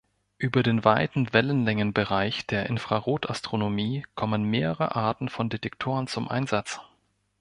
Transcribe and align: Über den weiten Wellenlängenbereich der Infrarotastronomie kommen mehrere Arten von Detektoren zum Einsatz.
Über 0.39 0.63
den 0.63 0.83
weiten 0.83 1.31
Wellenlängenbereich 1.31 2.47
der 2.47 2.65
Infrarotastronomie 2.65 4.03
kommen 4.15 4.41
mehrere 4.45 4.95
Arten 4.95 5.29
von 5.29 5.47
Detektoren 5.49 6.07
zum 6.07 6.27
Einsatz. 6.27 6.79